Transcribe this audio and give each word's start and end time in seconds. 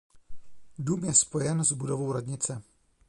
Dům 0.79 1.05
je 1.05 1.13
spojen 1.13 1.63
s 1.65 1.71
budovou 1.71 2.11
radnice. 2.11 2.61